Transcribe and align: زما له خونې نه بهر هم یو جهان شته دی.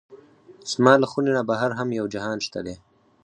زما 0.71 0.93
له 1.01 1.07
خونې 1.11 1.31
نه 1.37 1.43
بهر 1.49 1.71
هم 1.79 1.89
یو 1.99 2.05
جهان 2.13 2.37
شته 2.45 2.59
دی. 2.65 2.75